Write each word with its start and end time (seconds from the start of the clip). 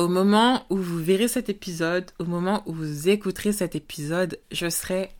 Au 0.00 0.08
moment 0.08 0.64
où 0.70 0.78
vous 0.78 0.96
verrez 0.96 1.28
cet 1.28 1.50
épisode, 1.50 2.10
au 2.18 2.24
moment 2.24 2.62
où 2.64 2.72
vous 2.72 3.10
écouterez 3.10 3.52
cet 3.52 3.74
épisode, 3.74 4.40
je 4.50 4.70
serai 4.70 5.10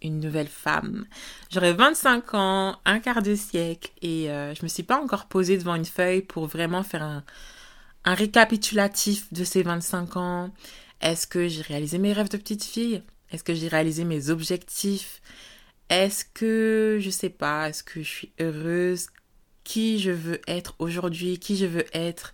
une 0.00 0.20
nouvelle 0.20 0.48
femme. 0.48 1.04
J'aurai 1.50 1.74
25 1.74 2.32
ans, 2.32 2.78
un 2.86 2.98
quart 2.98 3.20
de 3.20 3.34
siècle, 3.34 3.90
et 4.00 4.30
euh, 4.30 4.54
je 4.54 4.62
me 4.62 4.68
suis 4.68 4.84
pas 4.84 4.98
encore 5.02 5.26
posée 5.26 5.58
devant 5.58 5.74
une 5.74 5.84
feuille 5.84 6.22
pour 6.22 6.46
vraiment 6.46 6.82
faire 6.82 7.02
un, 7.02 7.24
un 8.06 8.14
récapitulatif 8.14 9.30
de 9.34 9.44
ces 9.44 9.62
25 9.62 10.16
ans. 10.16 10.50
Est-ce 11.02 11.26
que 11.26 11.46
j'ai 11.46 11.60
réalisé 11.60 11.98
mes 11.98 12.14
rêves 12.14 12.30
de 12.30 12.38
petite 12.38 12.64
fille? 12.64 13.02
Est-ce 13.32 13.44
que 13.44 13.52
j'ai 13.52 13.68
réalisé 13.68 14.04
mes 14.04 14.30
objectifs? 14.30 15.20
Est-ce 15.90 16.24
que, 16.24 16.96
je 17.02 17.10
sais 17.10 17.28
pas, 17.28 17.68
est-ce 17.68 17.82
que 17.82 18.02
je 18.02 18.08
suis 18.08 18.32
heureuse? 18.40 19.08
Qui 19.62 19.98
je 19.98 20.10
veux 20.10 20.40
être 20.48 20.74
aujourd'hui? 20.78 21.38
Qui 21.38 21.58
je 21.58 21.66
veux 21.66 21.84
être? 21.92 22.32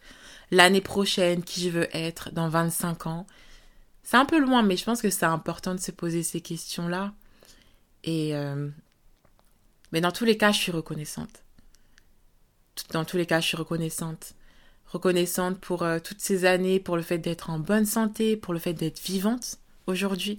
L'année 0.51 0.81
prochaine 0.81 1.43
Qui 1.43 1.63
je 1.63 1.71
veux 1.71 1.97
être 1.97 2.33
dans 2.33 2.49
25 2.49 3.07
ans 3.07 3.27
C'est 4.03 4.17
un 4.17 4.25
peu 4.25 4.39
loin, 4.39 4.63
mais 4.63 4.77
je 4.77 4.85
pense 4.85 5.03
que 5.03 5.11
c'est 5.11 5.27
important 5.27 5.75
de 5.75 5.81
se 5.81 5.91
poser 5.91 6.23
ces 6.23 6.41
questions-là. 6.41 7.13
Et 8.05 8.37
euh, 8.37 8.69
mais 9.93 10.01
dans 10.01 10.13
tous 10.13 10.25
les 10.25 10.37
cas, 10.37 10.53
je 10.53 10.59
suis 10.59 10.73
reconnaissante. 10.73 11.43
Dans 12.93 13.05
tous 13.05 13.17
les 13.17 13.27
cas, 13.27 13.41
je 13.41 13.49
suis 13.49 13.57
reconnaissante. 13.57 14.35
Reconnaissante 14.87 15.59
pour 15.61 15.83
euh, 15.83 15.99
toutes 15.99 16.21
ces 16.21 16.45
années, 16.45 16.81
pour 16.81 16.97
le 16.97 17.03
fait 17.03 17.19
d'être 17.19 17.51
en 17.51 17.59
bonne 17.59 17.87
santé, 17.87 18.37
pour 18.37 18.55
le 18.55 18.61
fait 18.61 18.73
d'être 18.73 19.01
vivante 19.01 19.59
aujourd'hui, 19.87 20.39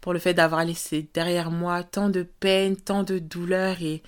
pour 0.00 0.12
le 0.12 0.18
fait 0.18 0.34
d'avoir 0.34 0.64
laissé 0.64 1.08
derrière 1.14 1.50
moi 1.50 1.82
tant 1.84 2.08
de 2.08 2.22
peine, 2.22 2.76
tant 2.76 3.02
de 3.02 3.18
douleur 3.18 3.82
et, 3.82 4.02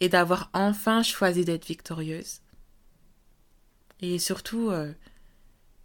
et 0.00 0.08
d'avoir 0.08 0.50
enfin 0.52 1.02
choisi 1.02 1.44
d'être 1.44 1.66
victorieuse. 1.66 2.40
Et 4.00 4.18
surtout, 4.18 4.70
euh, 4.70 4.92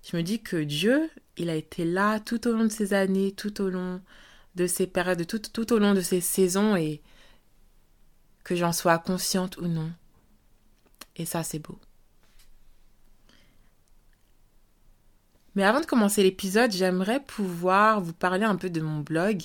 je 0.04 0.18
me 0.18 0.24
dis 0.24 0.42
que 0.42 0.58
Dieu, 0.58 1.10
il 1.38 1.50
a 1.50 1.56
été 1.56 1.86
là 1.86 2.20
tout 2.20 2.48
au 2.48 2.52
long 2.52 2.66
de 2.66 2.70
ces 2.70 2.94
années, 2.94 3.32
tout 3.32 3.62
au 3.62 3.70
long 3.70 4.02
de 4.56 4.68
ces 4.68 4.88
périodes, 4.88 5.26
tout, 5.26 5.40
tout 5.40 5.74
au 5.74 5.80
long 5.80 5.94
de 5.94 6.02
ces 6.02 6.22
saisons 6.22 6.76
et 6.76 7.02
que 8.44 8.56
j'en 8.56 8.74
sois 8.74 8.98
consciente 9.00 9.58
ou 9.58 9.68
non. 9.68 9.92
Et 11.16 11.26
ça, 11.26 11.44
c'est 11.44 11.60
beau. 11.60 11.80
Mais 15.56 15.64
avant 15.64 15.82
de 15.82 15.86
commencer 15.86 16.24
l'épisode, 16.24 16.72
j'aimerais 16.72 17.20
pouvoir 17.22 18.02
vous 18.02 18.14
parler 18.14 18.46
un 18.46 18.56
peu 18.56 18.70
de 18.70 18.82
mon 18.82 19.02
blog 19.02 19.44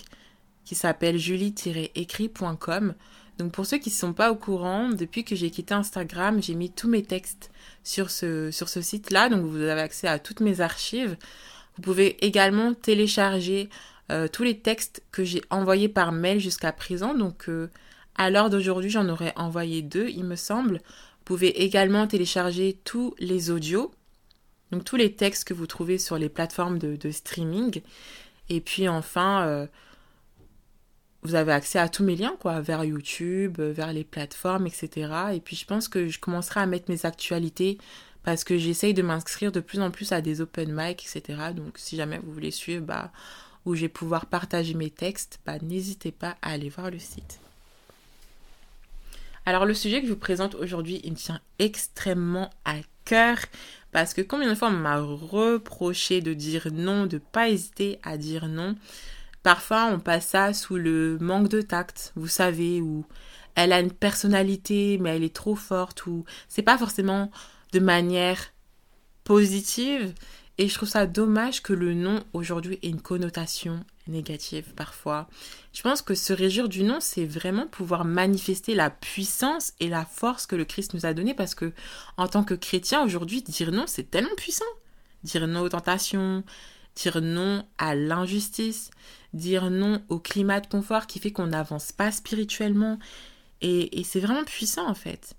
qui 0.65 0.75
s'appelle 0.75 1.19
julie-écrit.com. 1.19 2.95
Donc 3.39 3.53
pour 3.53 3.67
ceux 3.67 3.79
qui 3.79 3.91
ne 3.91 3.95
sont 3.95 4.13
pas 4.13 4.31
au 4.31 4.37
courant, 4.37 4.89
depuis 4.89 5.25
que 5.25 5.37
j'ai 5.37 5.51
quitté 5.51 5.75
Instagram, 5.75 6.43
j'ai 6.43 6.55
mis 6.55 6.71
tous 6.71 6.89
mes 6.89 7.03
textes 7.03 7.51
sur 7.85 8.11
ce, 8.11 8.51
site-là. 8.51 9.29
Donc 9.29 9.45
vous 9.45 9.61
avez 9.61 9.81
accès 9.81 10.09
à 10.09 10.19
toutes 10.19 10.41
mes 10.41 10.61
archives. 10.61 11.17
Vous 11.77 11.83
pouvez 11.83 12.25
également 12.25 12.73
télécharger 12.73 13.69
euh, 14.11 14.29
tous 14.29 14.43
les 14.43 14.59
textes 14.59 15.03
que 15.13 15.25
j'ai 15.25 15.43
envoyés 15.51 15.89
par 15.89 16.13
mail 16.13 16.41
jusqu'à 16.41 16.73
présent. 16.73 17.15
Donc 17.15 17.49
euh, 17.49 17.69
à 18.15 18.31
l'heure 18.31 18.49
d'aujourd'hui, 18.49 18.91
j'en 18.91 19.09
aurais 19.09 19.35
envoyé 19.37 19.83
deux, 19.83 20.09
il 20.09 20.25
me 20.25 20.37
semble. 20.37 20.75
Vous 20.77 21.25
pouvez 21.35 21.63
également 21.63 22.07
télécharger 22.07 22.79
tous 22.85 23.15
les 23.19 23.51
audios, 23.51 23.93
donc 24.71 24.85
tous 24.85 24.97
les 24.97 25.13
textes 25.13 25.45
que 25.45 25.55
vous 25.55 25.67
trouvez 25.67 25.99
sur 25.99 26.17
les 26.17 26.31
plateformes 26.31 26.79
de, 26.79 27.11
streaming. 27.11 27.83
Et 28.49 28.61
puis 28.61 28.89
enfin, 28.89 29.47
euh, 29.47 29.67
vous 31.27 31.35
avez 31.35 31.53
accès 31.53 31.79
à 31.79 31.89
tous 31.89 32.05
mes 32.05 32.15
liens, 32.15 32.37
quoi, 32.41 32.61
vers 32.61 32.85
YouTube, 32.85 33.61
vers 33.61 33.93
les 33.93 34.05
plateformes, 34.05 34.67
etc. 34.67 35.11
Et 35.35 35.41
puis 35.41 35.57
je 35.57 35.67
pense 35.67 35.89
que 35.89 36.09
je 36.09 36.21
commencerai 36.21 36.61
à 36.61 36.67
mettre 36.67 36.91
mes 36.91 37.05
actualités 37.05 37.79
parce 38.23 38.45
que 38.45 38.57
j'essaye 38.57 38.95
de 38.95 39.03
m'inscrire 39.03 39.53
de 39.53 39.61
plus 39.61 39.81
en 39.81 39.91
plus 39.91 40.13
à 40.13 40.21
des 40.21 40.41
open 40.41 40.73
mic, 40.73 41.05
etc. 41.05 41.39
Donc 41.55 41.79
si 41.79 41.97
jamais 41.97 42.19
vous 42.19 42.33
voulez 42.33 42.51
suivre, 42.51 42.85
bah, 42.85 43.11
où 43.65 43.75
je 43.75 43.83
vais 43.83 43.89
pouvoir 43.89 44.27
partager 44.27 44.75
mes 44.75 44.91
textes, 44.91 45.41
bah, 45.45 45.59
n'hésitez 45.61 46.13
pas 46.13 46.37
à 46.43 46.51
aller 46.53 46.69
voir 46.69 46.91
le 46.91 46.99
site. 46.99 47.41
Alors 49.45 49.65
le 49.65 49.75
sujet 49.75 50.01
que 50.01 50.07
je 50.07 50.13
vous 50.13 50.19
présente 50.19 50.55
aujourd'hui, 50.55 51.01
il 51.05 51.13
me 51.13 51.17
tient 51.17 51.41
extrêmement 51.59 52.51
à 52.65 52.77
cœur 53.05 53.39
parce 53.93 54.15
que 54.15 54.21
combien 54.23 54.51
de 54.51 54.55
fois 54.55 54.69
on 54.69 54.73
m'a 54.73 55.01
reproché 55.01 56.21
de 56.21 56.35
dire 56.35 56.69
non, 56.73 57.07
de 57.07 57.19
pas 57.19 57.49
hésiter 57.49 57.99
à 58.03 58.17
dire 58.17 58.47
non. 58.49 58.77
Parfois 59.47 59.91
on 59.93 60.01
passe 60.01 60.27
ça 60.27 60.53
sous 60.53 60.75
le 60.75 61.19
manque 61.21 61.47
de 61.47 61.63
tact, 61.63 62.13
vous 62.17 62.27
savez, 62.27 62.81
ou 62.81 63.05
elle 63.55 63.73
a 63.73 63.79
une 63.79 63.93
personnalité 63.93 64.99
mais 64.99 65.15
elle 65.15 65.23
est 65.23 65.33
trop 65.33 65.55
forte 65.55 66.05
ou 66.07 66.25
c'est 66.49 66.63
pas 66.63 66.77
forcément 66.77 67.31
de 67.73 67.79
manière 67.79 68.41
positive 69.23 70.13
et 70.59 70.67
je 70.67 70.75
trouve 70.75 70.89
ça 70.89 71.07
dommage 71.07 71.63
que 71.63 71.73
le 71.73 71.95
nom 71.95 72.25
aujourd'hui 72.33 72.81
ait 72.83 72.89
une 72.89 73.01
connotation 73.01 73.85
négative 74.09 74.73
parfois. 74.75 75.29
Je 75.73 75.83
pense 75.83 76.03
que 76.03 76.17
se 76.17 76.33
réjouir 76.33 76.69
du 76.69 76.83
nom, 76.83 76.99
c'est 76.99 77.25
vraiment 77.25 77.69
pouvoir 77.69 78.05
manifester 78.05 78.75
la 78.75 78.91
puissance 78.91 79.75
et 79.79 79.89
la 79.89 80.05
force 80.05 80.47
que 80.47 80.57
le 80.57 80.65
Christ 80.65 80.93
nous 80.93 81.07
a 81.07 81.15
donnée 81.15 81.35
parce 81.35 81.55
que 81.55 81.73
en 82.17 82.27
tant 82.27 82.43
que 82.43 82.55
chrétien 82.55 83.05
aujourd'hui, 83.05 83.43
dire 83.43 83.71
non, 83.71 83.85
c'est 83.87 84.11
tellement 84.11 84.35
puissant. 84.37 84.65
Dire 85.23 85.47
non 85.47 85.61
aux 85.61 85.69
tentations, 85.69 86.43
dire 86.97 87.21
non 87.21 87.65
à 87.79 87.95
l'injustice, 87.95 88.91
dire 89.33 89.71
non 89.71 90.03
au 90.09 90.19
climat 90.19 90.61
de 90.61 90.67
confort 90.67 91.07
qui 91.07 91.21
fait 91.21 91.31
qu'on 91.31 91.49
n'avance 91.49 91.93
pas 91.93 92.11
spirituellement. 92.11 92.99
Et, 93.61 94.03
c'est 94.05 94.21
vraiment 94.21 94.45
puissant 94.45 94.89
en 94.89 94.95
fait. 94.95 95.35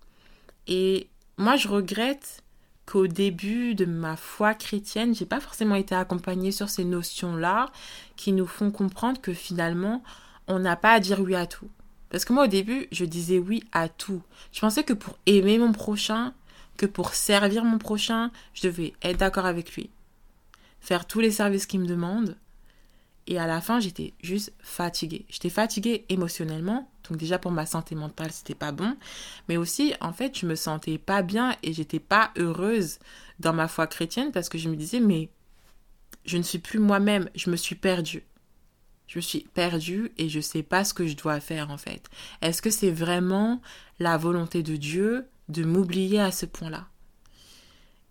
Et 0.68 1.10
moi, 1.38 1.56
je 1.56 1.68
regrette 1.68 2.44
qu'au 2.86 3.08
début 3.08 3.76
de 3.76 3.86
ma 3.86 4.16
foi 4.16 4.54
chrétienne, 4.54 5.14
j'ai 5.14 5.26
pas 5.26 5.40
forcément 5.40 5.76
été 5.76 5.94
accompagnée 5.94 6.52
sur 6.52 6.70
ces 6.70 6.86
notions-là 6.86 7.70
qui 8.16 8.32
nous 8.32 8.48
font 8.48 8.72
comprendre 8.72 9.20
que 9.20 9.34
finalement, 9.34 10.04
on 10.48 10.60
n'a 10.60 10.76
pas 10.76 10.94
à 10.94 11.00
dire 11.00 11.20
oui 11.20 11.36
à 11.36 11.46
tout. 11.46 11.70
Parce 12.10 12.24
que 12.24 12.34
moi, 12.34 12.46
au 12.46 12.48
début, 12.48 12.88
je 12.92 13.04
disais 13.04 13.38
oui 13.38 13.64
à 13.74 13.90
tout. 13.90 14.22
Je 14.54 14.62
pensais 14.62 14.84
que 14.84 14.94
pour 14.94 15.18
aimer 15.26 15.58
mon 15.58 15.74
prochain, 15.74 16.34
que 16.78 16.86
pour 16.86 17.14
servir 17.14 17.66
mon 17.66 17.78
prochain, 17.78 18.32
je 18.54 18.68
devais 18.68 18.94
être 19.02 19.18
d'accord 19.18 19.46
avec 19.46 19.76
lui. 19.76 19.90
Faire 20.88 21.06
tous 21.06 21.20
les 21.20 21.32
services 21.32 21.66
qu'il 21.66 21.82
me 21.82 21.86
demande, 21.86 22.38
et 23.28 23.38
à 23.38 23.46
la 23.46 23.60
fin, 23.60 23.82
j'étais 23.82 24.14
juste 24.24 24.54
fatiguée. 24.62 25.26
J'étais 25.28 25.50
fatiguée 25.50 26.06
émotionnellement. 26.08 26.90
Donc 27.10 27.18
déjà 27.18 27.38
pour 27.38 27.52
ma 27.52 27.66
santé 27.66 27.94
mentale, 27.94 28.32
c'était 28.32 28.56
pas 28.56 28.72
bon. 28.72 28.96
Mais 29.50 29.58
aussi, 29.58 29.94
en 30.00 30.14
fait, 30.14 30.40
je 30.40 30.46
me 30.46 30.56
sentais 30.56 30.98
pas 30.98 31.24
bien 31.24 31.58
et 31.62 31.74
j'étais 31.74 32.00
pas 32.00 32.32
heureuse 32.38 33.00
dans 33.42 33.52
ma 33.52 33.68
foi 33.68 33.86
chrétienne 33.86 34.32
parce 34.32 34.48
que 34.48 34.58
je 34.58 34.70
me 34.70 34.78
disais, 34.78 35.02
mais 35.02 35.28
je 36.24 36.38
ne 36.38 36.44
suis 36.44 36.60
plus 36.60 36.80
moi-même. 36.80 37.30
Je 37.36 37.50
me 37.50 37.58
suis 37.58 37.76
perdue. 37.76 38.24
Je 39.08 39.20
me 39.20 39.22
suis 39.22 39.42
perdue 39.54 40.14
et 40.18 40.30
je 40.30 40.40
sais 40.40 40.64
pas 40.64 40.86
ce 40.86 40.94
que 40.94 41.06
je 41.06 41.18
dois 41.18 41.42
faire 41.42 41.70
en 41.70 41.78
fait. 41.78 42.10
Est-ce 42.42 42.62
que 42.62 42.70
c'est 42.70 42.92
vraiment 42.92 43.62
la 44.00 44.16
volonté 44.16 44.64
de 44.64 44.78
Dieu 44.78 45.28
de 45.50 45.66
m'oublier 45.66 46.22
à 46.22 46.32
ce 46.32 46.46
point-là? 46.46 46.88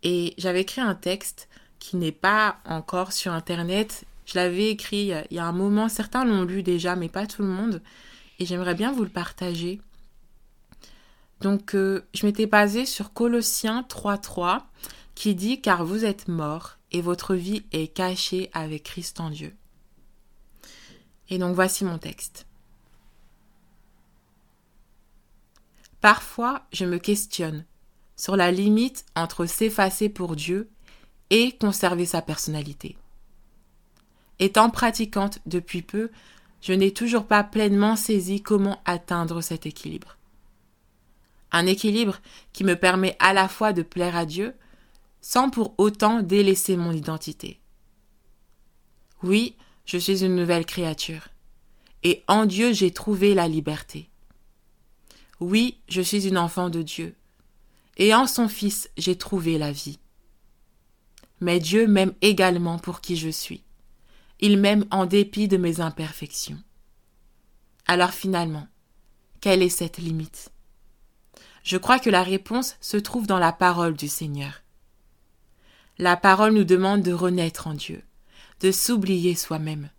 Et 0.03 0.35
j'avais 0.37 0.61
écrit 0.61 0.81
un 0.81 0.93
texte 0.93 1.49
qui 1.79 1.97
n'est 1.97 2.11
pas 2.11 2.57
encore 2.65 3.13
sur 3.13 3.33
internet 3.33 4.05
je 4.27 4.35
l'avais 4.35 4.69
écrit 4.69 5.13
il 5.31 5.35
y 5.35 5.39
a 5.39 5.45
un 5.45 5.53
moment, 5.53 5.87
certains 5.87 6.25
l'ont 6.25 6.43
lu 6.43 6.61
déjà, 6.61 6.97
mais 6.97 7.07
pas 7.07 7.25
tout 7.25 7.41
le 7.41 7.47
monde, 7.47 7.81
et 8.39 8.45
j'aimerais 8.45 8.75
bien 8.75 8.91
vous 8.91 9.03
le 9.03 9.09
partager. 9.09 9.81
Donc, 11.39 11.75
euh, 11.75 12.05
je 12.13 12.25
m'étais 12.25 12.45
basée 12.45 12.85
sur 12.85 13.13
Colossiens 13.13 13.85
3.3, 13.89 14.63
qui 15.15 15.33
dit 15.33 15.61
Car 15.61 15.85
vous 15.85 16.03
êtes 16.03 16.27
morts, 16.27 16.77
et 16.91 17.01
votre 17.01 17.35
vie 17.35 17.63
est 17.71 17.87
cachée 17.87 18.49
avec 18.53 18.83
Christ 18.83 19.21
en 19.21 19.29
Dieu. 19.29 19.55
Et 21.29 21.37
donc 21.37 21.55
voici 21.55 21.85
mon 21.85 21.97
texte. 21.97 22.47
Parfois, 26.01 26.65
je 26.71 26.85
me 26.85 26.97
questionne 26.97 27.65
sur 28.17 28.35
la 28.35 28.51
limite 28.51 29.05
entre 29.15 29.45
s'effacer 29.45 30.09
pour 30.09 30.35
Dieu 30.35 30.69
et 31.29 31.51
conserver 31.53 32.05
sa 32.05 32.21
personnalité. 32.21 32.97
Étant 34.39 34.69
pratiquante 34.69 35.39
depuis 35.45 35.81
peu, 35.81 36.11
je 36.61 36.73
n'ai 36.73 36.91
toujours 36.91 37.25
pas 37.25 37.43
pleinement 37.43 37.95
saisi 37.95 38.41
comment 38.41 38.81
atteindre 38.85 39.41
cet 39.41 39.65
équilibre. 39.65 40.17
Un 41.51 41.65
équilibre 41.65 42.19
qui 42.53 42.63
me 42.63 42.75
permet 42.75 43.15
à 43.19 43.33
la 43.33 43.47
fois 43.47 43.73
de 43.73 43.81
plaire 43.81 44.15
à 44.15 44.25
Dieu, 44.25 44.53
sans 45.21 45.49
pour 45.49 45.73
autant 45.77 46.21
délaisser 46.21 46.77
mon 46.77 46.91
identité. 46.91 47.59
Oui, 49.23 49.55
je 49.85 49.97
suis 49.97 50.23
une 50.23 50.35
nouvelle 50.35 50.65
créature, 50.65 51.29
et 52.03 52.23
en 52.27 52.45
Dieu 52.45 52.73
j'ai 52.73 52.91
trouvé 52.91 53.33
la 53.33 53.47
liberté. 53.47 54.09
Oui, 55.39 55.79
je 55.87 56.01
suis 56.01 56.27
une 56.27 56.37
enfant 56.37 56.69
de 56.69 56.81
Dieu, 56.81 57.15
et 57.97 58.13
en 58.13 58.27
son 58.27 58.47
Fils 58.47 58.89
j'ai 58.97 59.15
trouvé 59.15 59.57
la 59.57 59.71
vie. 59.71 59.99
Mais 61.39 61.59
Dieu 61.59 61.87
m'aime 61.87 62.13
également 62.21 62.79
pour 62.79 63.01
qui 63.01 63.15
je 63.15 63.29
suis. 63.29 63.63
Il 64.39 64.57
m'aime 64.57 64.85
en 64.91 65.05
dépit 65.05 65.47
de 65.47 65.57
mes 65.57 65.81
imperfections. 65.81 66.61
Alors 67.85 68.11
finalement, 68.11 68.67
quelle 69.41 69.61
est 69.61 69.69
cette 69.69 69.97
limite? 69.97 70.49
Je 71.63 71.77
crois 71.77 71.99
que 71.99 72.09
la 72.09 72.23
réponse 72.23 72.75
se 72.81 72.97
trouve 72.97 73.27
dans 73.27 73.39
la 73.39 73.51
parole 73.51 73.95
du 73.95 74.07
Seigneur. 74.07 74.63
La 75.97 76.15
parole 76.15 76.53
nous 76.53 76.63
demande 76.63 77.01
de 77.01 77.11
renaître 77.11 77.67
en 77.67 77.73
Dieu, 77.73 78.03
de 78.61 78.71
s'oublier 78.71 79.35
soi-même. 79.35 79.89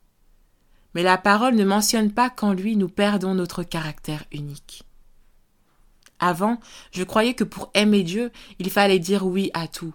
Mais 0.94 1.02
la 1.02 1.19
parole 1.19 1.55
ne 1.55 1.64
mentionne 1.64 2.12
pas 2.12 2.31
qu'en 2.31 2.52
lui 2.52 2.76
nous 2.76 2.88
perdons 2.88 3.35
notre 3.35 3.62
caractère 3.62 4.25
unique. 4.32 4.85
Avant, 6.19 6.58
je 6.90 7.05
croyais 7.05 7.35
que 7.35 7.44
pour 7.44 7.70
aimer 7.75 8.02
Dieu, 8.02 8.32
il 8.58 8.70
fallait 8.70 8.99
dire 8.99 9.26
oui 9.26 9.50
à 9.55 9.69
tout. 9.69 9.94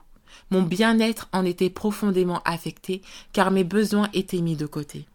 Mon 0.53 0.61
bien-être 0.61 1.29
en 1.31 1.45
était 1.45 1.71
profondément 1.71 2.43
affecté, 2.45 3.01
car 3.31 3.49
mes 3.49 3.63
besoins 3.63 4.07
étaient 4.13 4.39
mis 4.39 4.55
de 4.55 4.67
côté. 4.67 5.07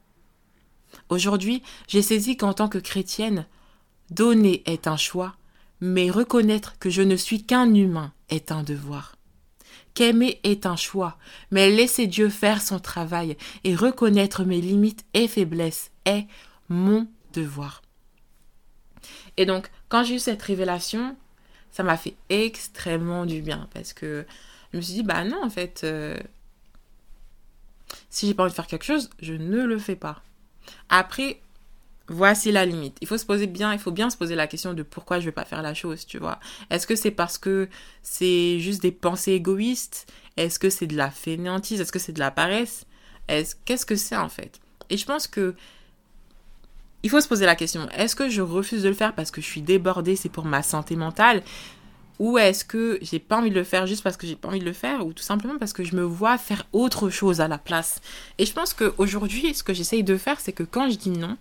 Aujourd'hui, 1.11 1.63
j'ai 1.87 2.03
saisi 2.03 2.37
qu'en 2.37 2.55
tant 2.55 2.69
que 2.69 2.79
chrétienne, 2.79 3.47
donner 4.11 4.65
est 4.67 4.89
un 4.89 4.97
choix, 4.97 5.37
mais 5.81 6.11
reconnaître 6.11 6.77
que 6.81 6.91
je 6.91 7.03
ne 7.03 7.15
suis 7.15 7.45
qu'un 7.45 7.73
humain 7.73 8.13
est 8.31 8.51
un 8.51 8.65
devoir. 8.65 9.15
Qu'aimer 9.95 10.41
est 10.43 10.67
un 10.67 10.75
choix, 10.75 11.17
mais 11.53 11.71
laisser 11.71 12.09
Dieu 12.09 12.31
faire 12.31 12.61
son 12.61 12.81
travail 12.81 13.37
et 13.63 13.77
reconnaître 13.77 14.43
mes 14.43 14.61
limites 14.61 15.05
et 15.15 15.29
faiblesses 15.29 15.93
est 16.05 16.27
mon 16.69 17.07
devoir. 17.33 17.83
Et 19.37 19.47
donc, 19.47 19.71
quand 19.89 20.03
j'ai 20.03 20.17
eu 20.17 20.19
cette 20.19 20.43
révélation, 20.43 21.17
ça 21.71 21.85
m'a 21.85 21.97
fait 21.97 22.17
extrêmement 22.29 23.25
du 23.25 23.41
bien 23.41 23.69
parce 23.73 23.93
que 23.93 24.27
je 24.73 24.77
me 24.77 24.83
suis 24.83 24.95
dit, 24.95 25.03
bah 25.03 25.25
non, 25.25 25.43
en 25.43 25.51
fait, 25.51 25.83
euh, 25.85 26.17
si 28.11 28.27
j'ai 28.27 28.35
pas 28.35 28.45
envie 28.45 28.53
de 28.53 28.57
faire 28.57 28.67
quelque 28.67 28.85
chose, 28.85 29.11
je 29.21 29.35
ne 29.35 29.65
le 29.65 29.79
fais 29.79 29.97
pas. 29.97 30.23
Après, 30.89 31.41
voici 32.09 32.53
la 32.53 32.65
limite. 32.65 32.97
Il 33.01 33.07
faut 33.07 33.19
se 33.19 33.27
poser 33.27 33.47
bien, 33.47 33.73
il 33.73 33.79
faut 33.79 33.91
bien 33.91 34.11
se 34.11 34.17
poser 34.17 34.35
la 34.35 34.47
question 34.47 34.75
de 34.75 34.83
pourquoi 34.83 35.21
je 35.21 35.27
vais 35.27 35.33
pas 35.33 35.45
faire 35.45 35.63
la 35.63 35.75
chose, 35.75 36.07
tu 36.07 36.19
vois. 36.19 36.41
Est-ce 36.71 36.87
que 36.87 36.97
c'est 36.97 37.11
parce 37.11 37.39
que 37.39 37.69
c'est 38.03 38.59
juste 38.61 38.83
des 38.83 38.93
pensées 38.93 39.33
égoïstes? 39.33 40.11
Est-ce 40.37 40.59
que 40.59 40.71
c'est 40.71 40.87
de 40.87 40.97
la 40.97 41.11
fainéantise? 41.11 41.81
Est-ce 41.81 41.93
que 41.93 41.99
c'est 41.99 42.13
de 42.13 42.21
la 42.21 42.31
paresse? 42.31 42.87
Est-ce 43.29 43.55
qu'est-ce 43.65 43.87
que 43.87 43.97
c'est 43.97 44.17
en 44.17 44.29
fait? 44.29 44.61
Et 44.91 44.97
je 44.97 45.05
pense 45.05 45.27
que 45.27 45.55
il 47.03 47.11
faut 47.11 47.21
se 47.21 47.29
poser 47.29 47.47
la 47.47 47.55
question 47.55 47.89
est-ce 47.91 48.17
que 48.17 48.29
je 48.29 48.43
refuse 48.43 48.83
de 48.83 48.89
le 48.89 48.95
faire 48.95 49.15
parce 49.15 49.31
que 49.31 49.41
je 49.41 49.47
suis 49.47 49.63
débordée, 49.63 50.17
c'est 50.17 50.29
pour 50.29 50.45
ma 50.45 50.63
santé 50.63 50.97
mentale? 50.97 51.43
Ou 52.19 52.39
est-ce 52.39 52.65
que 52.65 52.99
j'ai 53.01 53.19
pas 53.19 53.39
envie 53.39 53.51
de 53.51 53.55
le 53.55 53.65
faire 53.65 53.87
juste 53.87 54.03
parce 54.03 54.17
que 54.17 54.27
j'ai 54.27 54.37
pas 54.37 54.49
envie 54.49 54.59
de 54.59 54.65
le 54.65 54.73
faire 54.73 55.07
ou 55.07 55.13
tout 55.13 55.23
simplement 55.23 55.59
parce 55.59 55.73
que 55.73 55.85
je 55.85 55.95
me 55.95 56.03
vois 56.03 56.37
faire 56.39 56.67
autre 56.73 57.11
chose 57.11 57.41
à 57.41 57.49
la 57.49 57.59
place. 57.59 58.01
Et 58.39 58.47
je 58.47 58.53
pense 58.53 58.75
qu'aujourd'hui, 58.75 59.55
ce 59.55 59.63
que 59.63 59.75
j'essaye 59.75 60.03
de 60.03 60.17
faire, 60.17 60.41
c'est 60.41 60.53
que 60.53 60.65
quand 60.65 60.91
je 60.91 60.97
dis 60.97 61.11
non, 61.11 61.37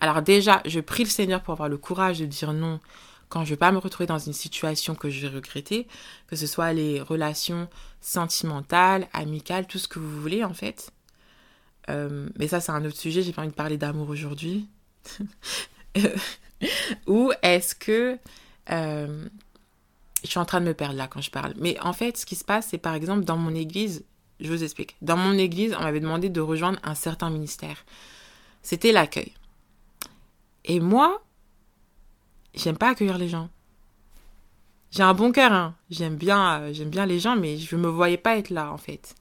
alors 0.00 0.22
déjà, 0.22 0.62
je 0.66 0.80
prie 0.80 1.04
le 1.04 1.10
Seigneur 1.10 1.42
pour 1.42 1.52
avoir 1.52 1.68
le 1.68 1.78
courage 1.78 2.18
de 2.18 2.26
dire 2.26 2.52
non 2.52 2.80
quand 3.28 3.40
je 3.40 3.50
ne 3.50 3.50
vais 3.50 3.58
pas 3.58 3.72
me 3.72 3.78
retrouver 3.78 4.06
dans 4.06 4.18
une 4.18 4.32
situation 4.32 4.94
que 4.94 5.10
je 5.10 5.26
vais 5.26 5.34
regretter, 5.34 5.88
que 6.28 6.36
ce 6.36 6.46
soit 6.46 6.72
les 6.72 7.00
relations 7.00 7.68
sentimentales, 8.00 9.08
amicales, 9.12 9.66
tout 9.66 9.78
ce 9.78 9.88
que 9.88 9.98
vous 9.98 10.20
voulez 10.20 10.44
en 10.44 10.54
fait. 10.54 10.92
Euh, 11.88 12.28
mais 12.38 12.48
ça, 12.48 12.60
c'est 12.60 12.72
un 12.72 12.84
autre 12.84 12.96
sujet, 12.96 13.22
j'ai 13.22 13.32
pas 13.32 13.42
envie 13.42 13.50
de 13.50 13.54
parler 13.54 13.78
d'amour 13.78 14.08
aujourd'hui. 14.08 14.68
Ou 17.06 17.32
est-ce 17.42 17.74
que... 17.74 18.18
Euh, 18.70 19.28
je 20.22 20.30
suis 20.30 20.38
en 20.38 20.44
train 20.44 20.60
de 20.60 20.66
me 20.66 20.74
perdre 20.74 20.96
là 20.96 21.06
quand 21.06 21.20
je 21.20 21.30
parle. 21.30 21.54
Mais 21.56 21.78
en 21.80 21.92
fait, 21.92 22.16
ce 22.16 22.26
qui 22.26 22.36
se 22.36 22.44
passe, 22.44 22.68
c'est 22.70 22.78
par 22.78 22.94
exemple 22.94 23.24
dans 23.24 23.36
mon 23.36 23.54
église, 23.54 24.04
je 24.40 24.50
vous 24.50 24.64
explique. 24.64 24.96
Dans 25.02 25.16
mon 25.16 25.32
église, 25.32 25.74
on 25.78 25.82
m'avait 25.82 26.00
demandé 26.00 26.28
de 26.28 26.40
rejoindre 26.40 26.78
un 26.82 26.94
certain 26.94 27.30
ministère. 27.30 27.84
C'était 28.62 28.92
l'accueil. 28.92 29.32
Et 30.64 30.80
moi, 30.80 31.22
j'aime 32.54 32.76
pas 32.76 32.90
accueillir 32.90 33.18
les 33.18 33.28
gens. 33.28 33.48
J'ai 34.90 35.02
un 35.02 35.14
bon 35.14 35.30
cœur, 35.30 35.52
hein. 35.52 35.74
J'aime 35.90 36.16
bien, 36.16 36.60
euh, 36.60 36.72
j'aime 36.72 36.90
bien 36.90 37.06
les 37.06 37.20
gens, 37.20 37.36
mais 37.36 37.58
je 37.58 37.76
me 37.76 37.88
voyais 37.88 38.16
pas 38.16 38.36
être 38.36 38.50
là, 38.50 38.72
en 38.72 38.78
fait. 38.78 39.14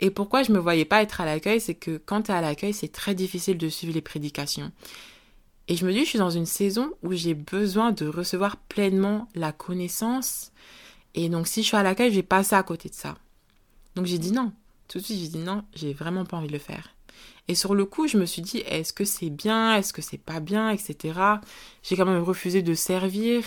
Et 0.00 0.10
pourquoi 0.10 0.42
je 0.42 0.52
me 0.52 0.58
voyais 0.58 0.84
pas 0.84 1.02
être 1.02 1.20
à 1.20 1.24
l'accueil, 1.24 1.60
c'est 1.60 1.74
que 1.74 1.96
quand 1.96 2.22
tu 2.22 2.30
es 2.30 2.34
à 2.34 2.40
l'accueil, 2.40 2.74
c'est 2.74 2.92
très 2.92 3.14
difficile 3.14 3.58
de 3.58 3.68
suivre 3.68 3.94
les 3.94 4.00
prédications. 4.00 4.70
Et 5.68 5.76
je 5.76 5.86
me 5.86 5.92
dis, 5.92 6.00
je 6.00 6.10
suis 6.10 6.18
dans 6.18 6.30
une 6.30 6.46
saison 6.46 6.92
où 7.02 7.12
j'ai 7.12 7.34
besoin 7.34 7.92
de 7.92 8.06
recevoir 8.06 8.56
pleinement 8.56 9.28
la 9.34 9.52
connaissance. 9.52 10.52
Et 11.14 11.28
donc, 11.28 11.46
si 11.46 11.62
je 11.62 11.68
suis 11.68 11.76
à 11.76 11.82
l'accueil, 11.82 12.10
je 12.10 12.16
vais 12.16 12.22
passer 12.22 12.54
à 12.54 12.62
côté 12.62 12.88
de 12.88 12.94
ça. 12.94 13.16
Donc, 13.94 14.06
j'ai 14.06 14.18
dit 14.18 14.32
non. 14.32 14.52
Tout 14.88 14.98
de 14.98 15.04
suite, 15.04 15.18
j'ai 15.18 15.28
dit 15.28 15.38
non, 15.38 15.64
j'ai 15.74 15.94
vraiment 15.94 16.24
pas 16.24 16.36
envie 16.36 16.48
de 16.48 16.52
le 16.52 16.58
faire. 16.58 16.90
Et 17.48 17.54
sur 17.54 17.74
le 17.74 17.84
coup, 17.84 18.08
je 18.08 18.16
me 18.16 18.26
suis 18.26 18.42
dit, 18.42 18.58
est-ce 18.58 18.92
que 18.92 19.04
c'est 19.04 19.30
bien, 19.30 19.76
est-ce 19.76 19.92
que 19.92 20.02
c'est 20.02 20.18
pas 20.18 20.40
bien, 20.40 20.70
etc. 20.70 21.18
J'ai 21.82 21.96
quand 21.96 22.06
même 22.06 22.22
refusé 22.22 22.62
de 22.62 22.74
servir. 22.74 23.44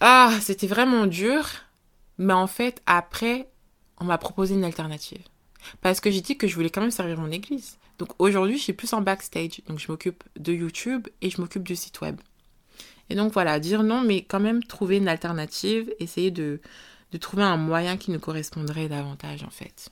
Ah, 0.00 0.32
c'était 0.40 0.66
vraiment 0.66 1.06
dur. 1.06 1.46
Mais 2.18 2.32
en 2.34 2.46
fait, 2.46 2.82
après, 2.86 3.48
on 3.98 4.04
m'a 4.04 4.18
proposé 4.18 4.54
une 4.54 4.64
alternative. 4.64 5.22
Parce 5.80 6.00
que 6.00 6.10
j'ai 6.10 6.20
dit 6.20 6.36
que 6.36 6.46
je 6.46 6.54
voulais 6.54 6.70
quand 6.70 6.82
même 6.82 6.90
servir 6.90 7.18
mon 7.18 7.30
église. 7.30 7.78
Donc 7.98 8.10
aujourd'hui, 8.18 8.58
je 8.58 8.62
suis 8.62 8.72
plus 8.72 8.92
en 8.92 9.00
backstage. 9.00 9.62
Donc 9.66 9.78
je 9.78 9.90
m'occupe 9.90 10.24
de 10.36 10.52
YouTube 10.52 11.08
et 11.20 11.30
je 11.30 11.40
m'occupe 11.40 11.62
du 11.62 11.76
site 11.76 12.00
web. 12.00 12.20
Et 13.10 13.14
donc 13.14 13.32
voilà, 13.32 13.60
dire 13.60 13.82
non, 13.82 14.02
mais 14.02 14.24
quand 14.24 14.40
même 14.40 14.62
trouver 14.62 14.96
une 14.96 15.08
alternative, 15.08 15.92
essayer 16.00 16.30
de, 16.30 16.60
de 17.12 17.18
trouver 17.18 17.42
un 17.42 17.56
moyen 17.56 17.96
qui 17.96 18.10
nous 18.10 18.18
correspondrait 18.18 18.88
davantage 18.88 19.42
en 19.44 19.50
fait. 19.50 19.90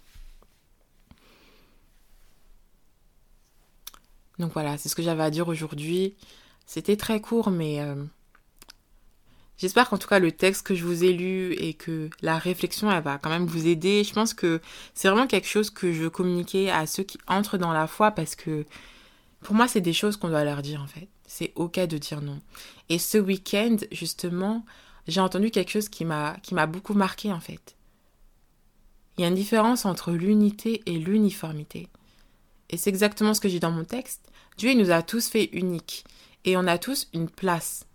Donc 4.39 4.53
voilà, 4.55 4.79
c'est 4.79 4.89
ce 4.89 4.95
que 4.95 5.03
j'avais 5.03 5.23
à 5.23 5.31
dire 5.31 5.49
aujourd'hui. 5.49 6.17
C'était 6.67 6.97
très 6.97 7.21
court, 7.21 7.51
mais 7.51 7.81
euh, 7.81 8.03
j'espère 9.63 9.89
qu'en 9.89 9.97
tout 9.97 10.09
cas 10.09 10.19
le 10.19 10.33
texte 10.33 10.67
que 10.67 10.75
je 10.75 10.85
vous 10.85 11.05
ai 11.05 11.13
lu 11.13 11.53
et 11.53 11.73
que 11.73 12.11
la 12.21 12.37
réflexion, 12.37 12.91
elle 12.91 13.03
va 13.03 13.19
quand 13.19 13.31
même 13.31 13.47
vous 13.47 13.69
aider. 13.69 14.03
Je 14.03 14.13
pense 14.13 14.35
que 14.35 14.61
c'est 14.93 15.09
vraiment 15.09 15.29
quelque 15.29 15.47
chose 15.47 15.71
que 15.71 15.93
je 15.93 16.03
veux 16.03 16.11
communiquer 16.11 16.69
à 16.69 16.87
ceux 16.87 17.05
qui 17.05 17.17
entrent 17.29 17.59
dans 17.59 17.73
la 17.73 17.87
foi 17.87 18.11
parce 18.11 18.35
que 18.35 18.67
pour 19.41 19.55
moi, 19.55 19.69
c'est 19.69 19.81
des 19.81 19.93
choses 19.93 20.17
qu'on 20.17 20.29
doit 20.29 20.43
leur 20.43 20.63
dire 20.63 20.83
en 20.83 20.89
fait. 20.89 21.09
C'est 21.29 21.53
ok 21.55 21.79
de 21.79 21.97
dire 21.97 22.21
non. 22.23 22.41
Et 22.89 22.99
ce 22.99 23.19
week-end, 23.19 23.77
justement, 23.93 24.65
j'ai 25.07 25.21
entendu 25.21 25.53
quelque 25.53 25.71
chose 25.71 25.89
qui 25.89 26.05
m'a 26.05 26.67
beaucoup 26.67 26.95
marqué 26.95 27.33
en 27.33 27.41
fait. 27.41 27.77
Il 29.17 29.23
y 29.23 29.25
a 29.25 29.29
une 29.29 29.35
différence 29.35 29.85
entre 29.85 30.11
l'unité 30.11 30.83
et 30.87 30.99
l'uniformité. 30.99 31.89
Et 32.69 32.77
c'est 32.77 32.91
exactement 32.91 33.33
ce 33.33 33.41
que 33.41 33.49
j'ai 33.49 33.61
dans 33.61 33.71
mon 33.71 33.85
texte. 33.85 34.29
Dieu 34.57 34.75
nous 34.75 34.91
a 34.91 35.03
tous 35.03 35.29
fait 35.29 35.51
uniques 35.53 36.05
et 36.45 36.57
on 36.57 36.67
a 36.67 36.79
tous 36.79 37.09
une 37.13 37.29
place. 37.29 37.87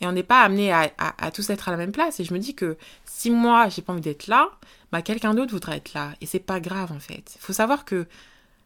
Et 0.00 0.06
on 0.06 0.12
n'est 0.12 0.22
pas 0.22 0.42
amené 0.42 0.72
à, 0.72 0.90
tous 1.32 1.50
être 1.50 1.68
à 1.68 1.72
la 1.72 1.76
même 1.76 1.92
place. 1.92 2.20
Et 2.20 2.24
je 2.24 2.32
me 2.32 2.38
dis 2.38 2.54
que 2.54 2.76
si 3.04 3.30
moi, 3.30 3.68
j'ai 3.68 3.82
pas 3.82 3.92
envie 3.92 4.02
d'être 4.02 4.28
là, 4.28 4.50
bah, 4.92 5.02
quelqu'un 5.02 5.34
d'autre 5.34 5.52
voudra 5.52 5.76
être 5.76 5.92
là. 5.92 6.12
Et 6.20 6.26
c'est 6.26 6.38
pas 6.38 6.60
grave, 6.60 6.92
en 6.92 7.00
fait. 7.00 7.32
Il 7.34 7.40
faut 7.40 7.52
savoir 7.52 7.84
que 7.84 8.06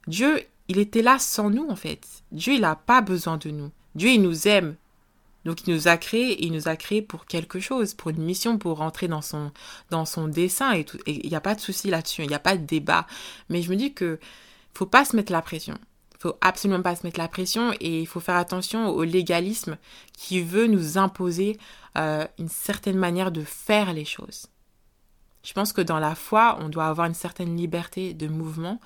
Dieu, 0.07 0.43
il 0.69 0.79
était 0.79 1.03
là 1.03 1.19
sans 1.19 1.49
nous, 1.49 1.67
en 1.69 1.77
fait. 1.77 2.07
Dieu, 2.33 2.55
il 2.55 2.61
n'a 2.61 2.77
pas 2.77 3.01
besoin 3.01 3.39
de 3.39 3.51
nous. 3.51 3.71
Dieu, 3.95 4.11
il 4.11 4.23
nous 4.23 4.47
aime. 4.47 4.77
Donc, 5.45 5.67
il 5.67 5.75
nous 5.75 5.89
a 5.89 5.97
créés, 5.97 6.33
et 6.33 6.47
il 6.47 6.53
nous 6.53 6.69
a 6.69 6.77
créés 6.77 7.03
pour 7.03 7.27
quelque 7.27 7.61
chose, 7.61 7.95
pour 7.95 8.11
une 8.11 8.23
mission, 8.23 8.59
pour 8.59 8.77
rentrer 8.77 9.09
dans 9.09 9.23
son, 9.23 9.53
dans 9.91 10.05
son 10.05 10.29
dessin 10.29 10.75
et 10.75 10.87
il 11.07 11.29
n'y 11.29 11.35
a 11.35 11.41
pas 11.41 11.55
de 11.55 11.61
souci 11.61 11.91
là-dessus, 11.91 12.23
il 12.23 12.29
n'y 12.29 12.35
a 12.35 12.39
pas 12.39 12.57
de 12.57 12.65
débat. 12.65 13.07
Mais 13.49 13.63
je 13.63 13.71
me 13.71 13.77
dis 13.77 13.93
que 13.93 14.21
faut 14.75 14.87
pas 14.87 15.05
se 15.05 15.17
mettre 15.17 15.33
la 15.33 15.43
pression. 15.43 15.77
Faut 16.23 16.39
absolument 16.41 16.83
pas 16.83 16.95
se 16.95 17.05
mettre 17.05 17.19
la 17.19 17.27
pression 17.27 17.73
et 17.81 18.01
il 18.03 18.07
faut 18.07 18.21
faire 18.21 18.37
attention 18.37 18.91
au 18.91 19.03
légalisme 19.03 19.77
qui 20.13 20.41
veut 20.41 20.69
nous 20.69 20.97
imposer 20.97 21.59
euh, 21.99 22.25
une 22.39 22.49
certaine 22.49 22.97
manière 22.97 23.33
de 23.33 23.43
faire 23.43 23.93
les 23.93 24.05
choses. 24.05 24.47
Je 25.43 25.53
pense 25.53 25.73
que 25.73 25.81
dans 25.81 25.99
la 25.99 26.15
foi, 26.15 26.59
on 26.61 26.69
doit 26.69 26.87
avoir 26.87 27.09
une 27.09 27.15
certaine 27.15 27.57
liberté 27.57 28.15
de 28.15 28.29
mouvement 28.29 28.81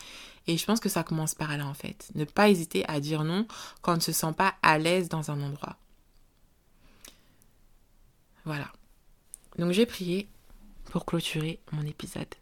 et 0.46 0.56
je 0.56 0.64
pense 0.64 0.80
que 0.80 0.88
ça 0.88 1.02
commence 1.02 1.34
par 1.34 1.54
là 1.54 1.66
en 1.66 1.74
fait. 1.74 2.08
Ne 2.14 2.24
pas 2.24 2.48
hésiter 2.48 2.88
à 2.88 3.00
dire 3.00 3.22
non 3.22 3.46
quand 3.82 3.92
on 3.92 3.96
ne 3.96 4.00
se 4.00 4.12
sent 4.12 4.32
pas 4.34 4.54
à 4.62 4.78
l'aise 4.78 5.10
dans 5.10 5.30
un 5.30 5.42
endroit. 5.42 5.76
Voilà. 8.46 8.72
Donc 9.58 9.72
j'ai 9.72 9.84
prié 9.84 10.26
pour 10.90 11.04
clôturer 11.04 11.60
mon 11.72 11.84
épisode. 11.84 12.34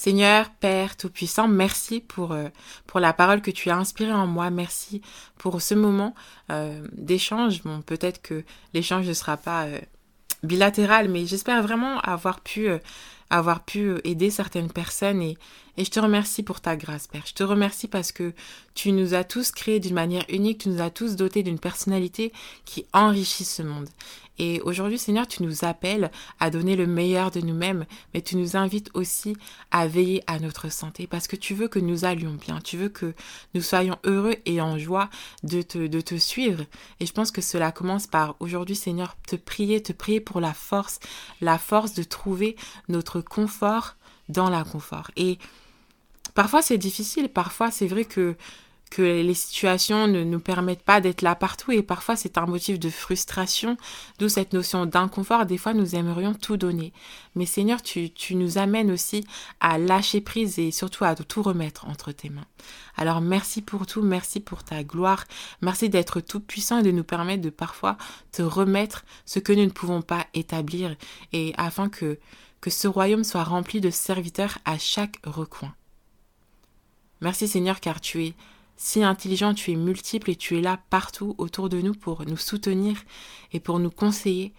Seigneur, 0.00 0.48
Père 0.48 0.96
Tout-Puissant, 0.96 1.46
merci 1.46 2.00
pour, 2.00 2.32
euh, 2.32 2.48
pour 2.86 3.00
la 3.00 3.12
parole 3.12 3.42
que 3.42 3.50
tu 3.50 3.68
as 3.68 3.76
inspirée 3.76 4.14
en 4.14 4.26
moi. 4.26 4.48
Merci 4.48 5.02
pour 5.36 5.60
ce 5.60 5.74
moment 5.74 6.14
euh, 6.50 6.82
d'échange. 6.92 7.62
Bon, 7.64 7.82
peut-être 7.82 8.22
que 8.22 8.42
l'échange 8.72 9.06
ne 9.06 9.12
sera 9.12 9.36
pas 9.36 9.64
euh, 9.64 9.78
bilatéral, 10.42 11.10
mais 11.10 11.26
j'espère 11.26 11.62
vraiment 11.62 12.00
avoir 12.00 12.40
pu, 12.40 12.70
avoir 13.28 13.62
pu 13.62 14.00
aider 14.04 14.30
certaines 14.30 14.72
personnes 14.72 15.20
et, 15.20 15.36
Et 15.80 15.84
je 15.86 15.90
te 15.90 15.98
remercie 15.98 16.42
pour 16.42 16.60
ta 16.60 16.76
grâce, 16.76 17.06
Père. 17.06 17.22
Je 17.24 17.32
te 17.32 17.42
remercie 17.42 17.88
parce 17.88 18.12
que 18.12 18.34
tu 18.74 18.92
nous 18.92 19.14
as 19.14 19.24
tous 19.24 19.50
créés 19.50 19.80
d'une 19.80 19.94
manière 19.94 20.26
unique, 20.28 20.58
tu 20.58 20.68
nous 20.68 20.82
as 20.82 20.90
tous 20.90 21.16
dotés 21.16 21.42
d'une 21.42 21.58
personnalité 21.58 22.34
qui 22.66 22.84
enrichit 22.92 23.46
ce 23.46 23.62
monde. 23.62 23.88
Et 24.38 24.60
aujourd'hui, 24.60 24.98
Seigneur, 24.98 25.26
tu 25.26 25.42
nous 25.42 25.64
appelles 25.64 26.10
à 26.38 26.50
donner 26.50 26.76
le 26.76 26.86
meilleur 26.86 27.30
de 27.30 27.40
nous-mêmes, 27.40 27.86
mais 28.12 28.20
tu 28.20 28.36
nous 28.36 28.58
invites 28.58 28.90
aussi 28.92 29.38
à 29.70 29.86
veiller 29.86 30.22
à 30.26 30.38
notre 30.38 30.70
santé 30.70 31.06
parce 31.06 31.26
que 31.26 31.36
tu 31.36 31.54
veux 31.54 31.68
que 31.68 31.78
nous 31.78 32.04
allions 32.04 32.34
bien, 32.34 32.60
tu 32.60 32.76
veux 32.76 32.90
que 32.90 33.14
nous 33.54 33.62
soyons 33.62 33.96
heureux 34.04 34.36
et 34.44 34.60
en 34.60 34.76
joie 34.76 35.08
de 35.44 35.62
te, 35.62 35.86
de 35.86 36.00
te 36.02 36.16
suivre. 36.16 36.62
Et 37.00 37.06
je 37.06 37.12
pense 37.14 37.30
que 37.30 37.40
cela 37.40 37.72
commence 37.72 38.06
par 38.06 38.36
aujourd'hui, 38.40 38.76
Seigneur, 38.76 39.16
te 39.26 39.36
prier, 39.36 39.82
te 39.82 39.94
prier 39.94 40.20
pour 40.20 40.42
la 40.42 40.52
force, 40.52 41.00
la 41.40 41.56
force 41.56 41.94
de 41.94 42.02
trouver 42.02 42.54
notre 42.90 43.22
confort 43.22 43.96
dans 44.28 44.50
l'inconfort. 44.50 45.10
Et 45.16 45.38
parfois 46.34 46.62
c'est 46.62 46.78
difficile, 46.78 47.28
parfois 47.28 47.70
c'est 47.70 47.86
vrai 47.86 48.04
que 48.04 48.36
que 48.90 49.02
les 49.02 49.34
situations 49.34 50.08
ne 50.08 50.24
nous 50.24 50.40
permettent 50.40 50.82
pas 50.82 51.00
d'être 51.00 51.22
là 51.22 51.36
partout 51.36 51.70
et 51.70 51.82
parfois 51.82 52.16
c'est 52.16 52.36
un 52.36 52.46
motif 52.46 52.78
de 52.78 52.90
frustration, 52.90 53.76
d'où 54.18 54.28
cette 54.28 54.52
notion 54.52 54.84
d'inconfort. 54.84 55.46
Des 55.46 55.58
fois 55.58 55.72
nous 55.72 55.94
aimerions 55.94 56.34
tout 56.34 56.56
donner. 56.56 56.92
Mais 57.36 57.46
Seigneur, 57.46 57.82
tu, 57.82 58.10
tu 58.10 58.34
nous 58.34 58.58
amènes 58.58 58.90
aussi 58.90 59.24
à 59.60 59.78
lâcher 59.78 60.20
prise 60.20 60.58
et 60.58 60.72
surtout 60.72 61.04
à 61.04 61.14
tout 61.14 61.42
remettre 61.42 61.86
entre 61.86 62.10
tes 62.10 62.30
mains. 62.30 62.46
Alors 62.96 63.20
merci 63.20 63.62
pour 63.62 63.86
tout, 63.86 64.02
merci 64.02 64.40
pour 64.40 64.64
ta 64.64 64.82
gloire, 64.82 65.24
merci 65.62 65.88
d'être 65.88 66.20
tout 66.20 66.40
puissant 66.40 66.80
et 66.80 66.82
de 66.82 66.90
nous 66.90 67.04
permettre 67.04 67.42
de 67.42 67.50
parfois 67.50 67.96
te 68.32 68.42
remettre 68.42 69.04
ce 69.24 69.38
que 69.38 69.52
nous 69.52 69.64
ne 69.64 69.70
pouvons 69.70 70.02
pas 70.02 70.26
établir 70.34 70.96
et 71.32 71.54
afin 71.56 71.88
que, 71.88 72.18
que 72.60 72.70
ce 72.70 72.88
royaume 72.88 73.24
soit 73.24 73.44
rempli 73.44 73.80
de 73.80 73.90
serviteurs 73.90 74.58
à 74.64 74.78
chaque 74.78 75.20
recoin. 75.24 75.72
Merci 77.20 77.48
Seigneur 77.48 77.80
car 77.80 78.00
tu 78.00 78.24
es 78.24 78.34
si 78.76 79.02
intelligent, 79.02 79.52
tu 79.52 79.72
es 79.72 79.76
multiple 79.76 80.30
et 80.30 80.36
tu 80.36 80.56
es 80.56 80.62
là 80.62 80.80
partout 80.88 81.34
autour 81.36 81.68
de 81.68 81.82
nous 81.82 81.92
pour 81.92 82.24
nous 82.24 82.38
soutenir 82.38 82.96
et 83.52 83.60
pour 83.60 83.78
nous 83.78 83.90
conseiller. 83.90 84.54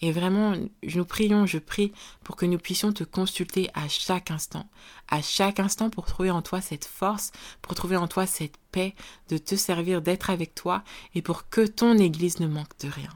Et 0.00 0.10
vraiment, 0.10 0.56
nous 0.82 1.04
prions, 1.04 1.46
je 1.46 1.58
prie 1.58 1.92
pour 2.24 2.34
que 2.34 2.46
nous 2.46 2.58
puissions 2.58 2.92
te 2.92 3.04
consulter 3.04 3.70
à 3.74 3.86
chaque 3.86 4.32
instant, 4.32 4.66
à 5.08 5.22
chaque 5.22 5.60
instant 5.60 5.88
pour 5.88 6.06
trouver 6.06 6.30
en 6.30 6.42
toi 6.42 6.60
cette 6.60 6.86
force, 6.86 7.30
pour 7.62 7.74
trouver 7.76 7.96
en 7.96 8.08
toi 8.08 8.26
cette 8.26 8.56
paix, 8.72 8.94
de 9.28 9.38
te 9.38 9.54
servir, 9.54 10.02
d'être 10.02 10.30
avec 10.30 10.54
toi 10.54 10.82
et 11.14 11.22
pour 11.22 11.48
que 11.48 11.64
ton 11.64 11.96
Église 11.96 12.40
ne 12.40 12.48
manque 12.48 12.76
de 12.80 12.88
rien. 12.88 13.10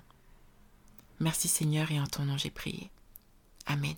Merci 1.18 1.48
Seigneur 1.48 1.90
et 1.90 1.98
en 1.98 2.06
ton 2.06 2.26
nom 2.26 2.36
j'ai 2.36 2.50
prié. 2.50 2.90
Amen. 3.66 3.96